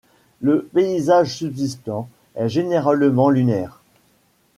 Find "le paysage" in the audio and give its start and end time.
0.41-1.29